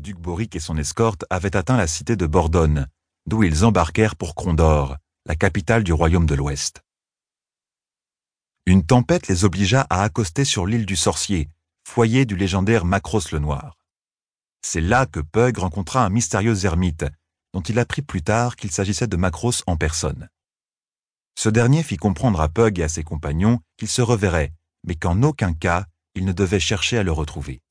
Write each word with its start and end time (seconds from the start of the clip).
duc 0.00 0.18
Boric 0.18 0.54
et 0.56 0.60
son 0.60 0.76
escorte 0.76 1.24
avaient 1.30 1.56
atteint 1.56 1.76
la 1.76 1.86
cité 1.86 2.16
de 2.16 2.26
Bordone, 2.26 2.86
d'où 3.26 3.42
ils 3.42 3.64
embarquèrent 3.64 4.16
pour 4.16 4.34
Condor, 4.34 4.96
la 5.26 5.34
capitale 5.34 5.84
du 5.84 5.92
royaume 5.92 6.26
de 6.26 6.34
l'Ouest. 6.34 6.82
Une 8.66 8.84
tempête 8.84 9.28
les 9.28 9.44
obligea 9.44 9.86
à 9.90 10.02
accoster 10.02 10.44
sur 10.44 10.66
l'île 10.66 10.86
du 10.86 10.96
Sorcier, 10.96 11.48
foyer 11.86 12.26
du 12.26 12.36
légendaire 12.36 12.84
Macros 12.84 13.32
le 13.32 13.38
Noir. 13.38 13.76
C'est 14.62 14.80
là 14.80 15.06
que 15.06 15.20
Pug 15.20 15.58
rencontra 15.58 16.04
un 16.04 16.10
mystérieux 16.10 16.66
ermite, 16.66 17.06
dont 17.54 17.62
il 17.62 17.78
apprit 17.78 18.02
plus 18.02 18.22
tard 18.22 18.56
qu'il 18.56 18.70
s'agissait 18.70 19.06
de 19.06 19.16
Macros 19.16 19.62
en 19.66 19.76
personne. 19.76 20.28
Ce 21.38 21.48
dernier 21.48 21.82
fit 21.82 21.96
comprendre 21.96 22.40
à 22.40 22.48
Pug 22.48 22.78
et 22.78 22.82
à 22.82 22.88
ses 22.88 23.04
compagnons 23.04 23.60
qu'ils 23.76 23.88
se 23.88 24.02
reverraient, 24.02 24.52
mais 24.84 24.96
qu'en 24.96 25.22
aucun 25.22 25.54
cas 25.54 25.86
ils 26.14 26.24
ne 26.24 26.32
devaient 26.32 26.60
chercher 26.60 26.98
à 26.98 27.02
le 27.02 27.12
retrouver. 27.12 27.62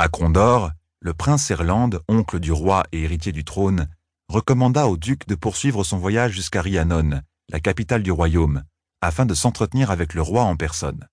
À 0.00 0.08
Condor, 0.08 0.70
le 1.00 1.12
prince 1.12 1.50
Erland, 1.50 1.90
oncle 2.06 2.38
du 2.38 2.52
roi 2.52 2.84
et 2.92 3.02
héritier 3.02 3.32
du 3.32 3.44
trône, 3.44 3.88
recommanda 4.28 4.86
au 4.86 4.96
duc 4.96 5.26
de 5.26 5.34
poursuivre 5.34 5.82
son 5.82 5.98
voyage 5.98 6.34
jusqu'à 6.34 6.62
Rhiannon, 6.62 7.20
la 7.48 7.58
capitale 7.58 8.04
du 8.04 8.12
royaume, 8.12 8.62
afin 9.00 9.26
de 9.26 9.34
s'entretenir 9.34 9.90
avec 9.90 10.14
le 10.14 10.22
roi 10.22 10.44
en 10.44 10.54
personne. 10.54 11.08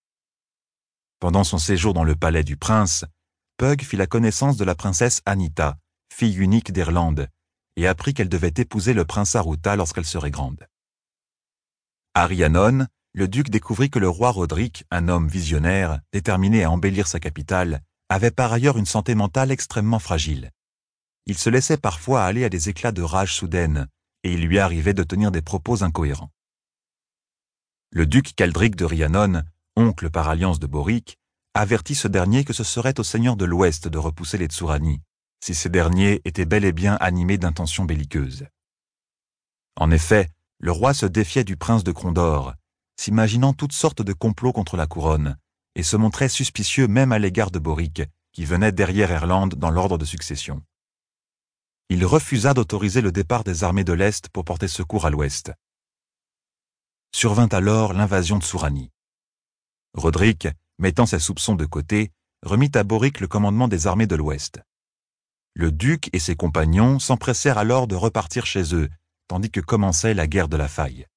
Pendant 1.20 1.43
son 1.43 1.57
séjour 1.57 1.95
dans 1.95 2.03
le 2.03 2.16
palais 2.16 2.43
du 2.43 2.57
prince, 2.57 3.05
Pug 3.57 3.81
fit 3.81 3.98
la 3.98 4.05
connaissance 4.05 4.55
de 4.55 4.63
la 4.63 4.76
princesse 4.76 5.23
Anita, 5.26 5.79
fille 6.13 6.38
unique 6.38 6.71
d'Irlande, 6.71 7.27
et 7.77 7.88
apprit 7.88 8.13
qu'elle 8.13 8.29
devait 8.29 8.54
épouser 8.55 8.93
le 8.93 9.04
prince 9.04 9.35
Aruta 9.35 9.76
lorsqu'elle 9.76 10.05
serait 10.05 10.29
grande. 10.29 10.67
À 12.13 12.27
Rhiannon, 12.27 12.85
le 13.13 13.27
duc 13.27 13.49
découvrit 13.49 13.90
que 13.90 13.98
le 13.98 14.09
roi 14.09 14.29
Roderick, 14.29 14.84
un 14.91 15.07
homme 15.07 15.27
visionnaire, 15.27 16.02
déterminé 16.13 16.65
à 16.65 16.70
embellir 16.70 17.07
sa 17.07 17.20
capitale, 17.20 17.81
avait 18.09 18.31
par 18.31 18.53
ailleurs 18.53 18.77
une 18.77 18.85
santé 18.85 19.15
mentale 19.15 19.51
extrêmement 19.51 19.99
fragile. 19.99 20.51
Il 21.25 21.37
se 21.37 21.49
laissait 21.49 21.77
parfois 21.77 22.23
aller 22.23 22.43
à 22.43 22.49
des 22.49 22.69
éclats 22.69 22.91
de 22.91 23.01
rage 23.01 23.34
soudaine, 23.35 23.87
et 24.23 24.34
il 24.34 24.45
lui 24.45 24.59
arrivait 24.59 24.93
de 24.93 25.03
tenir 25.03 25.31
des 25.31 25.41
propos 25.41 25.84
incohérents. 25.84 26.31
Le 27.91 28.05
duc 28.05 28.35
Caldric 28.35 28.75
de 28.75 28.85
Rhiannon, 28.85 29.43
oncle 29.75 30.09
par 30.09 30.29
alliance 30.29 30.59
de 30.59 30.67
Boric, 30.67 31.17
avertit 31.53 31.95
ce 31.95 32.07
dernier 32.07 32.43
que 32.43 32.53
ce 32.53 32.63
serait 32.63 32.99
au 32.99 33.03
seigneur 33.03 33.37
de 33.37 33.45
l'Ouest 33.45 33.87
de 33.87 33.97
repousser 33.97 34.37
les 34.37 34.47
Tsourani, 34.47 35.01
si 35.43 35.55
ces 35.55 35.69
derniers 35.69 36.21
étaient 36.25 36.45
bel 36.45 36.65
et 36.65 36.73
bien 36.73 36.97
animés 36.99 37.37
d'intentions 37.37 37.85
belliqueuses. 37.85 38.47
En 39.75 39.91
effet, 39.91 40.29
le 40.59 40.71
roi 40.71 40.93
se 40.93 41.05
défiait 41.05 41.43
du 41.43 41.57
prince 41.57 41.84
de 41.84 41.91
Condor, 41.91 42.53
s'imaginant 42.99 43.53
toutes 43.53 43.73
sortes 43.73 44.01
de 44.01 44.13
complots 44.13 44.53
contre 44.53 44.77
la 44.77 44.87
couronne, 44.87 45.37
et 45.76 45.84
se 45.84 45.98
montrait 45.98 46.29
suspicieux 46.29 46.87
même 46.87 47.12
à 47.12 47.20
l'égard 47.20 47.51
de 47.51 47.59
Boric, 47.59 48.01
qui 48.31 48.45
venait 48.45 48.71
derrière 48.71 49.12
Irlande 49.12 49.55
dans 49.55 49.70
l'ordre 49.70 49.98
de 49.98 50.05
succession. 50.05 50.63
Il 51.90 52.05
refusa 52.05 52.54
d'autoriser 52.54 53.01
le 53.01 53.12
départ 53.12 53.43
des 53.43 53.63
armées 53.63 53.84
de 53.84 53.93
l'Est 53.93 54.29
pour 54.29 54.43
porter 54.43 54.68
secours 54.68 55.05
à 55.05 55.09
l'Ouest. 55.09 55.51
Survint 57.13 57.49
alors 57.51 57.93
l'invasion 57.93 58.37
de 58.37 58.43
Sourani. 58.43 58.91
Roderick, 59.93 60.48
mettant 60.79 61.05
ses 61.05 61.20
soupçons 61.20 61.55
de 61.55 61.65
côté, 61.65 62.12
remit 62.41 62.71
à 62.73 62.84
Boric 62.84 63.20
le 63.20 63.27
commandement 63.27 63.68
des 63.68 63.87
armées 63.87 64.07
de 64.07 64.16
l'Ouest. 64.16 64.62
Le 65.53 65.72
duc 65.72 66.09
et 66.12 66.19
ses 66.19 66.35
compagnons 66.35 67.00
s'empressèrent 67.00 67.57
alors 67.57 67.88
de 67.88 67.96
repartir 67.96 68.46
chez 68.46 68.75
eux, 68.75 68.90
tandis 69.28 69.50
que 69.50 69.62
commençait 69.62 70.13
la 70.13 70.28
guerre 70.28 70.50
de 70.50 70.57
la 70.57 70.68
faille. 70.68 71.07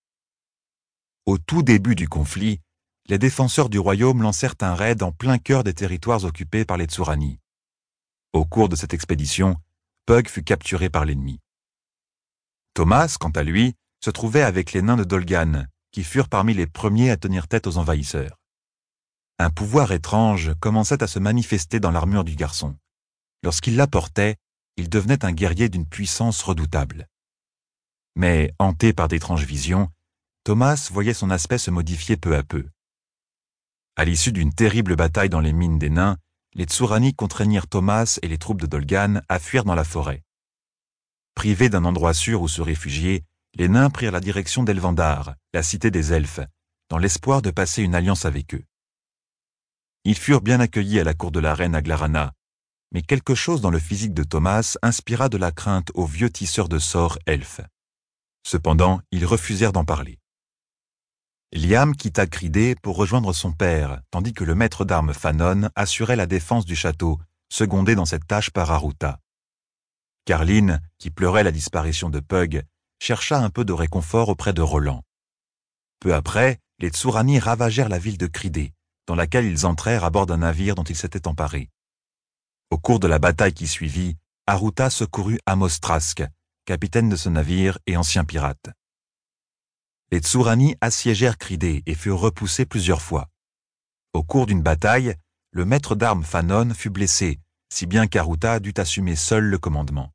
Au 1.27 1.39
tout 1.39 1.62
début 1.62 1.97
du 1.97 2.09
conflit, 2.09 2.61
les 3.09 3.19
défenseurs 3.19 3.70
du 3.70 3.78
royaume 3.78 4.23
lancèrent 4.23 4.55
un 4.61 4.75
raid 4.75 5.03
en 5.03 5.12
plein 5.12 5.39
cœur 5.39 5.64
des 5.64 5.73
territoires 5.73 6.25
occupés 6.25 6.67
par 6.67 6.77
les 6.77 6.84
Tsourani. 6.84 7.41
Au 8.34 8.45
cours 8.45 8.69
de 8.69 8.77
cette 8.77 8.92
expédition, 8.92 9.56
Pug 10.05 10.28
fut 10.28 10.45
capturé 10.45 10.91
par 10.91 11.06
l'ennemi. 11.06 11.41
Thomas, 12.75 13.17
quant 13.19 13.31
à 13.31 13.42
lui, 13.42 13.75
se 14.05 14.11
trouvait 14.11 14.42
avec 14.42 14.73
les 14.73 14.83
nains 14.83 14.97
de 14.97 15.05
Dolgan, 15.05 15.67
qui 15.91 16.05
furent 16.05 16.29
parmi 16.29 16.52
les 16.52 16.67
premiers 16.67 17.11
à 17.11 17.17
tenir 17.17 17.48
tête 17.48 17.67
aux 17.67 17.79
envahisseurs. 17.79 18.39
Un 19.39 19.51
pouvoir 19.51 19.92
étrange 19.92 20.52
commençait 20.61 21.02
à 21.02 21.07
se 21.07 21.19
manifester 21.19 21.80
dans 21.80 21.90
l'armure 21.90 22.25
du 22.25 22.36
garçon. 22.36 22.77
Lorsqu'il 23.42 23.77
la 23.77 23.86
portait, 23.86 24.36
il 24.77 24.90
devenait 24.90 25.25
un 25.25 25.33
guerrier 25.33 25.69
d'une 25.70 25.86
puissance 25.86 26.42
redoutable. 26.42 27.08
Mais, 28.17 28.52
hanté 28.58 28.92
par 28.92 29.08
d'étranges 29.08 29.45
visions, 29.45 29.90
Thomas 30.45 30.89
voyait 30.92 31.14
son 31.14 31.30
aspect 31.30 31.58
se 31.58 31.70
modifier 31.70 32.17
peu 32.17 32.36
à 32.36 32.42
peu. 32.42 32.69
À 33.98 34.05
l'issue 34.05 34.31
d'une 34.31 34.55
terrible 34.55 34.95
bataille 34.95 35.29
dans 35.29 35.41
les 35.41 35.53
mines 35.53 35.81
des 35.81 35.91
nains, 35.91 36.19
les 36.55 36.67
Tsourani 36.67 37.14
contraignirent 37.14 37.67
Thomas 37.67 38.20
et 38.23 38.29
les 38.29 38.39
troupes 38.39 38.61
de 38.61 38.69
Dolgan 38.69 39.23
à 39.29 39.41
fuir 39.41 39.64
dans 39.64 39.75
la 39.75 39.83
forêt. 39.83 40.23
Privés 41.35 41.69
d'un 41.69 41.85
endroit 41.85 42.14
sûr 42.14 42.41
où 42.41 42.47
se 42.47 42.63
réfugier, 42.63 43.25
les 43.55 43.67
nains 43.67 43.91
prirent 43.91 44.13
la 44.13 44.20
direction 44.20 44.63
d'Elvandar, 44.63 45.35
la 45.53 45.64
cité 45.64 45.91
des 45.91 46.13
elfes, 46.13 46.39
dans 46.91 46.98
l'espoir 46.98 47.42
de 47.42 47.51
passer 47.51 47.83
une 47.83 47.97
alliance 47.97 48.25
avec 48.25 48.55
eux. 48.55 48.63
Ils 50.05 50.17
furent 50.17 50.42
bien 50.42 50.61
accueillis 50.61 51.01
à 51.01 51.05
la 51.05 51.14
cour 51.14 51.33
de 51.33 51.41
la 51.41 51.53
reine 51.53 51.75
Aglarana, 51.75 52.35
mais 52.92 53.03
quelque 53.03 53.35
chose 53.35 53.61
dans 53.61 53.70
le 53.70 53.81
physique 53.81 54.14
de 54.14 54.23
Thomas 54.23 54.77
inspira 54.81 55.29
de 55.29 55.39
la 55.39 55.51
crainte 55.51 55.91
aux 55.95 56.07
vieux 56.07 56.31
tisseurs 56.31 56.69
de 56.69 56.79
sorts 56.79 57.19
elfes. 57.27 57.63
Cependant, 58.47 59.01
ils 59.11 59.27
refusèrent 59.27 59.73
d'en 59.73 59.85
parler. 59.85 60.20
Liam 61.53 61.97
quitta 61.97 62.27
Cridé 62.27 62.75
pour 62.75 62.97
rejoindre 62.97 63.33
son 63.33 63.53
père, 63.53 64.03
tandis 64.11 64.35
que 64.35 64.45
le 64.45 64.55
maître 64.55 64.85
d'armes 64.85 65.14
Fanon 65.14 65.70
assurait 65.77 66.14
la 66.14 66.27
défense 66.27 66.67
du 66.67 66.77
château, 66.77 67.19
secondé 67.48 67.95
dans 67.95 68.05
cette 68.05 68.27
tâche 68.27 68.51
par 68.51 68.70
Aruta. 68.70 69.19
Carline, 70.27 70.83
qui 70.98 71.11
pleurait 71.11 71.45
la 71.45 71.51
disparition 71.51 72.11
de 72.11 72.20
Pug, 72.20 72.64
chercha 73.01 73.39
un 73.39 73.48
peu 73.48 73.64
de 73.64 73.73
réconfort 73.73 74.29
auprès 74.29 74.53
de 74.53 74.61
Roland. 74.61 75.03
Peu 76.01 76.14
après, 76.14 76.58
les 76.81 76.91
Tsourani 76.91 77.39
ravagèrent 77.39 77.89
la 77.89 77.98
ville 77.98 78.19
de 78.19 78.27
Cridé, 78.27 78.75
dans 79.07 79.14
laquelle 79.14 79.47
ils 79.47 79.64
entrèrent 79.64 80.05
à 80.05 80.11
bord 80.11 80.27
d'un 80.27 80.39
navire 80.39 80.75
dont 80.75 80.85
ils 80.85 80.97
s'étaient 80.97 81.27
emparés. 81.27 81.70
Au 82.70 82.77
cours 82.77 83.01
de 83.01 83.08
la 83.08 83.19
bataille 83.19 83.55
qui 83.55 83.69
suivit, 83.69 84.19
Aruta 84.47 84.91
secourut 84.91 85.41
Amos 85.47 85.79
Trask, 85.81 86.23
capitaine 86.67 87.08
de 87.08 87.17
ce 87.17 87.31
navire 87.31 87.79
et 87.87 87.97
ancien 87.97 88.27
pirate 88.27 88.69
les 90.11 90.20
Tsourani 90.20 90.74
assiégèrent 90.80 91.36
Cridé 91.36 91.83
et 91.86 91.95
furent 91.95 92.20
repoussés 92.20 92.64
plusieurs 92.64 93.02
fois. 93.02 93.29
Au 94.14 94.23
cours 94.23 94.46
d'une 94.46 94.63
bataille, 94.63 95.14
le 95.51 95.67
maître 95.67 95.95
d'armes 95.95 96.24
Fanon 96.24 96.73
fut 96.73 96.89
blessé, 96.89 97.41
si 97.70 97.85
bien 97.86 98.07
qu'Aruta 98.07 98.58
dut 98.58 98.74
assumer 98.79 99.17
seul 99.17 99.45
le 99.45 99.58
commandement. 99.58 100.13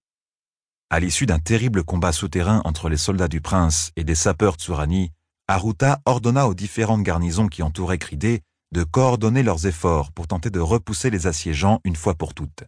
À 0.90 1.00
l'issue 1.00 1.28
d'un 1.28 1.40
terrible 1.40 1.84
combat 1.84 2.12
souterrain 2.12 2.62
entre 2.66 2.90
les 2.90 2.98
soldats 2.98 3.28
du 3.28 3.42
prince 3.42 3.92
et 3.96 4.04
des 4.04 4.16
sapeurs 4.16 4.56
Tsourani, 4.56 5.12
Aruta 5.48 6.02
ordonna 6.06 6.48
aux 6.48 6.54
différentes 6.56 7.04
garnisons 7.04 7.48
qui 7.48 7.62
entouraient 7.62 8.00
Cridé 8.00 8.42
de 8.72 8.84
coordonner 8.84 9.44
leurs 9.44 9.68
efforts 9.68 10.12
pour 10.12 10.28
tenter 10.28 10.50
de 10.50 10.60
repousser 10.60 11.12
les 11.12 11.28
assiégeants 11.28 11.80
une 11.84 11.96
fois 11.96 12.16
pour 12.16 12.34
toutes. 12.34 12.64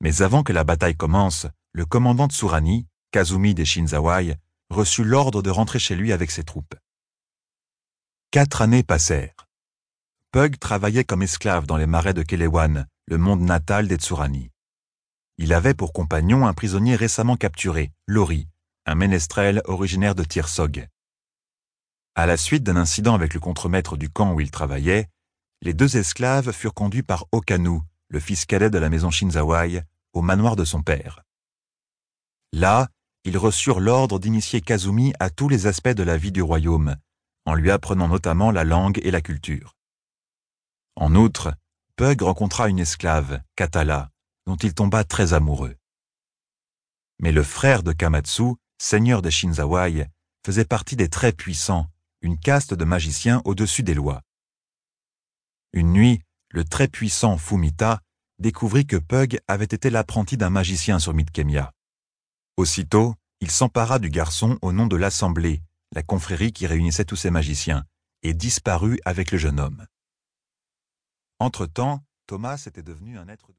Mais 0.00 0.22
avant 0.22 0.42
que 0.42 0.52
la 0.52 0.64
bataille 0.64 0.96
commence, 0.96 1.46
le 1.72 1.84
commandant 1.84 2.28
Tsourani, 2.28 2.86
Kazumi 3.12 3.54
des 3.54 3.64
Shinzawai, 3.64 4.36
reçut 4.70 5.04
l'ordre 5.04 5.42
de 5.42 5.50
rentrer 5.50 5.78
chez 5.78 5.94
lui 5.94 6.12
avec 6.12 6.30
ses 6.30 6.44
troupes. 6.44 6.74
Quatre 8.30 8.62
années 8.62 8.84
passèrent. 8.84 9.48
Pug 10.30 10.58
travaillait 10.58 11.04
comme 11.04 11.22
esclave 11.22 11.66
dans 11.66 11.76
les 11.76 11.86
marais 11.86 12.14
de 12.14 12.22
Kelewan, 12.22 12.86
le 13.06 13.18
monde 13.18 13.40
natal 13.40 13.88
des 13.88 13.96
Tsurani. 13.96 14.50
Il 15.38 15.52
avait 15.52 15.74
pour 15.74 15.92
compagnon 15.92 16.46
un 16.46 16.54
prisonnier 16.54 16.94
récemment 16.94 17.36
capturé, 17.36 17.92
Lori, 18.06 18.46
un 18.86 18.94
ménestrel 18.94 19.60
originaire 19.64 20.14
de 20.14 20.22
Tirsog. 20.22 20.86
À 22.14 22.26
la 22.26 22.36
suite 22.36 22.62
d'un 22.62 22.76
incident 22.76 23.14
avec 23.14 23.34
le 23.34 23.40
contremaître 23.40 23.96
du 23.96 24.10
camp 24.10 24.32
où 24.32 24.40
il 24.40 24.50
travaillait, 24.50 25.08
les 25.62 25.74
deux 25.74 25.96
esclaves 25.96 26.52
furent 26.52 26.74
conduits 26.74 27.02
par 27.02 27.26
Okanu, 27.32 27.80
le 28.08 28.20
fils 28.20 28.46
cadet 28.46 28.70
de 28.70 28.78
la 28.78 28.88
maison 28.88 29.10
Shinzawai, 29.10 29.82
au 30.12 30.22
manoir 30.22 30.54
de 30.56 30.64
son 30.64 30.82
père. 30.82 31.22
Là, 32.52 32.88
ils 33.24 33.38
reçurent 33.38 33.80
l'ordre 33.80 34.18
d'initier 34.18 34.60
Kazumi 34.60 35.12
à 35.20 35.30
tous 35.30 35.48
les 35.48 35.66
aspects 35.66 35.88
de 35.88 36.02
la 36.02 36.16
vie 36.16 36.32
du 36.32 36.42
royaume, 36.42 36.96
en 37.44 37.54
lui 37.54 37.70
apprenant 37.70 38.08
notamment 38.08 38.50
la 38.50 38.64
langue 38.64 39.00
et 39.02 39.10
la 39.10 39.20
culture. 39.20 39.76
En 40.96 41.14
outre, 41.14 41.54
Pug 41.96 42.22
rencontra 42.22 42.68
une 42.68 42.78
esclave, 42.78 43.42
Katala, 43.56 44.10
dont 44.46 44.56
il 44.56 44.74
tomba 44.74 45.04
très 45.04 45.32
amoureux. 45.34 45.76
Mais 47.18 47.32
le 47.32 47.42
frère 47.42 47.82
de 47.82 47.92
Kamatsu, 47.92 48.54
seigneur 48.78 49.20
des 49.20 49.30
Shinzawai, 49.30 50.06
faisait 50.44 50.64
partie 50.64 50.96
des 50.96 51.08
très 51.08 51.32
puissants, 51.32 51.86
une 52.22 52.38
caste 52.38 52.72
de 52.72 52.84
magiciens 52.84 53.42
au-dessus 53.44 53.82
des 53.82 53.94
lois. 53.94 54.22
Une 55.72 55.92
nuit, 55.92 56.22
le 56.48 56.64
très 56.64 56.88
puissant 56.88 57.36
Fumita 57.36 58.00
découvrit 58.38 58.86
que 58.86 58.96
Pug 58.96 59.38
avait 59.46 59.64
été 59.64 59.90
l'apprenti 59.90 60.36
d'un 60.36 60.50
magicien 60.50 60.98
sur 60.98 61.12
Midkemia. 61.12 61.72
Aussitôt, 62.60 63.14
il 63.40 63.50
s'empara 63.50 63.98
du 63.98 64.10
garçon 64.10 64.58
au 64.60 64.70
nom 64.70 64.86
de 64.86 64.94
l'Assemblée, 64.94 65.62
la 65.92 66.02
confrérie 66.02 66.52
qui 66.52 66.66
réunissait 66.66 67.06
tous 67.06 67.16
ces 67.16 67.30
magiciens, 67.30 67.86
et 68.22 68.34
disparut 68.34 69.00
avec 69.06 69.32
le 69.32 69.38
jeune 69.38 69.58
homme. 69.58 69.86
Entre-temps, 71.38 72.04
Thomas 72.26 72.62
était 72.66 72.82
devenu 72.82 73.16
un 73.16 73.28
être 73.28 73.48